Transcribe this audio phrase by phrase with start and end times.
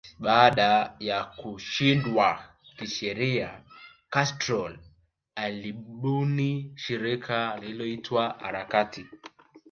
[0.19, 2.43] Baada ya kushindwa
[2.77, 3.61] kisheria
[4.09, 4.77] Castro
[5.35, 9.05] alibuni shirika lililoitwa harakati